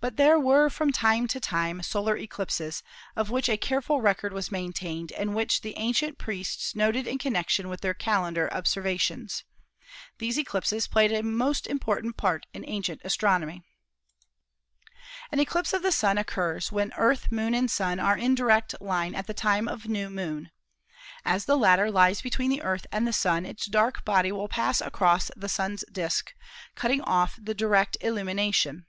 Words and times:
But 0.00 0.16
there 0.16 0.36
were 0.36 0.68
from 0.68 0.90
time 0.90 1.28
to 1.28 1.38
time 1.38 1.80
solar 1.84 2.16
eclipses, 2.16 2.82
of 3.14 3.30
which 3.30 3.48
a 3.48 3.56
careful 3.56 4.00
record 4.00 4.32
was 4.32 4.50
maintained 4.50 5.12
and 5.12 5.32
which 5.32 5.60
the 5.60 5.76
ancient 5.76 6.18
priests 6.18 6.74
noted 6.74 7.06
in 7.06 7.18
connection 7.18 7.68
with 7.68 7.80
their 7.80 7.94
calendar 7.94 8.48
observa 8.50 8.98
tions. 8.98 9.44
These 10.18 10.40
eclipses 10.40 10.88
played 10.88 11.12
a 11.12 11.22
most 11.22 11.68
important 11.68 12.16
part 12.16 12.46
in 12.52 12.64
ancient 12.68 13.00
astronomy. 13.04 13.62
94 15.30 15.30
ASTRONOMY 15.30 15.32
An 15.32 15.38
eclipse 15.38 15.72
of 15.72 15.82
the 15.82 15.92
Sun 15.92 16.18
occurs 16.18 16.72
when 16.72 16.92
Earth, 16.96 17.30
Moon 17.30 17.54
and 17.54 17.70
Sun 17.70 18.00
are 18.00 18.18
in 18.18 18.34
direct 18.34 18.74
line 18.80 19.14
at 19.14 19.28
the 19.28 19.34
tkne 19.34 19.70
of 19.70 19.86
new 19.86 20.10
Moon. 20.10 20.50
As 21.24 21.44
the 21.44 21.56
latter 21.56 21.92
lies 21.92 22.20
between 22.22 22.50
the 22.50 22.62
Earth 22.62 22.88
and 22.90 23.06
the 23.06 23.12
Sun 23.12 23.46
its 23.46 23.66
dark 23.66 24.04
body 24.04 24.32
will 24.32 24.48
pass 24.48 24.80
across 24.80 25.30
the 25.36 25.48
Sun's 25.48 25.84
disk, 25.92 26.34
cutting 26.74 27.02
off 27.02 27.38
the 27.40 27.54
direct 27.54 27.96
illumi 28.00 28.34
nation. 28.34 28.86